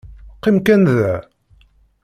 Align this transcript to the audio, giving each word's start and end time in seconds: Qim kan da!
Qim 0.43 0.57
kan 0.69 0.85
da! 0.87 1.13